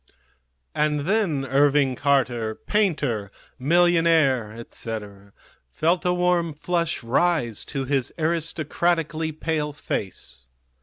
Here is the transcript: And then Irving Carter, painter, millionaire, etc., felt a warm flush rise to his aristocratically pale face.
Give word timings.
And 0.73 1.01
then 1.01 1.45
Irving 1.45 1.95
Carter, 1.95 2.55
painter, 2.55 3.31
millionaire, 3.59 4.51
etc., 4.51 5.31
felt 5.69 6.03
a 6.05 6.11
warm 6.15 6.55
flush 6.55 7.03
rise 7.03 7.63
to 7.65 7.85
his 7.85 8.11
aristocratically 8.17 9.31
pale 9.31 9.73
face. 9.73 10.47